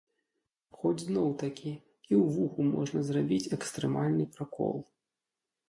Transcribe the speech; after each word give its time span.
Хоць 0.77 1.01
зноў-такі, 1.07 1.73
і 1.73 2.13
ў 2.21 2.35
вуху 2.37 2.67
можна 2.73 2.99
зрабіць 3.13 3.51
экстрэмальны 3.59 4.29
пракол. 4.35 4.75